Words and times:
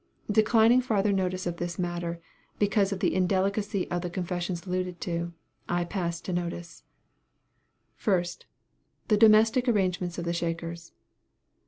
Declining 0.31 0.81
farther 0.81 1.11
notice 1.13 1.45
of 1.45 1.57
this 1.57 1.77
matter, 1.77 2.19
because 2.57 2.91
of 2.91 3.01
the 3.01 3.13
indelicacy 3.13 3.87
of 3.91 4.01
the 4.01 4.09
confessions 4.09 4.65
alluded 4.65 4.99
to, 5.01 5.31
I 5.69 5.83
pass 5.85 6.19
to 6.21 6.33
notice, 6.33 6.81
1st. 7.99 8.45
The 9.09 9.17
domestic 9.17 9.67
arrangements 9.67 10.17
of 10.17 10.25
the 10.25 10.33
Shakers. 10.33 10.91